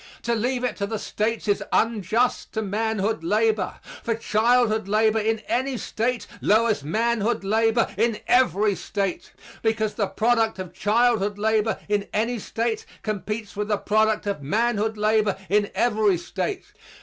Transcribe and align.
To 0.23 0.33
leave 0.33 0.63
it 0.63 0.77
to 0.77 0.87
the 0.87 0.97
States 0.97 1.47
is 1.47 1.63
unjust 1.71 2.53
to 2.53 2.63
manhood 2.63 3.23
labor; 3.23 3.75
for 4.01 4.15
childhood 4.15 4.87
labor 4.87 5.19
in 5.19 5.43
any 5.47 5.77
State 5.77 6.25
lowers 6.41 6.83
manhood 6.83 7.43
labor 7.43 7.87
in 7.99 8.19
every 8.27 8.73
State, 8.73 9.31
because 9.61 9.93
the 9.93 10.07
product 10.07 10.57
of 10.57 10.73
childhood 10.73 11.37
labor 11.37 11.77
in 11.87 12.07
any 12.13 12.39
State 12.39 12.87
competes 13.03 13.55
with 13.55 13.67
the 13.67 13.77
product 13.77 14.25
of 14.25 14.41
manhood 14.41 14.97
labor 14.97 15.37
in 15.49 15.69
every 15.75 16.17
State. 16.17 16.73